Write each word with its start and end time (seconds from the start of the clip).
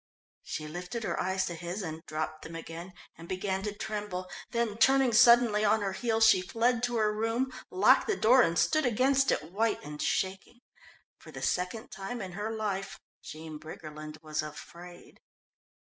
She 0.41 0.67
lifted 0.67 1.03
her 1.03 1.21
eyes 1.21 1.45
to 1.45 1.53
his 1.53 1.83
and 1.83 2.03
dropped 2.07 2.41
them 2.41 2.55
again, 2.55 2.93
and 3.15 3.29
began 3.29 3.61
to 3.61 3.71
tremble, 3.71 4.27
then 4.49 4.79
turning 4.79 5.13
suddenly 5.13 5.63
on 5.63 5.81
her 5.83 5.93
heel, 5.93 6.19
she 6.19 6.41
fled 6.41 6.81
to 6.85 6.95
her 6.97 7.13
room, 7.13 7.51
locked 7.69 8.07
the 8.07 8.15
door 8.17 8.41
and 8.41 8.57
stood 8.57 8.83
against 8.83 9.31
it, 9.31 9.51
white 9.51 9.79
and 9.83 10.01
shaking. 10.01 10.61
For 11.19 11.29
the 11.29 11.43
second 11.43 11.89
time 11.91 12.19
in 12.19 12.31
her 12.31 12.49
life 12.49 12.99
Jean 13.21 13.59
Briggerland 13.59 14.17
was 14.23 14.41
afraid. 14.41 15.19